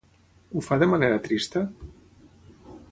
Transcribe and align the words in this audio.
Ho 0.53 0.63
fa 0.69 0.77
de 0.83 0.87
manera 0.93 1.21
trista? 1.29 1.65